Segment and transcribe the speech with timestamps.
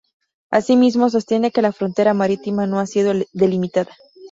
[0.49, 3.95] Asimismo, sostiene que la frontera marítima no ha sido delimitada.